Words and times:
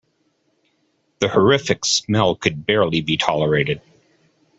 The 1.19 1.27
horrific 1.27 1.85
smell 1.85 2.35
could 2.35 2.65
barely 2.65 3.01
be 3.01 3.17
tolerated. 3.17 3.81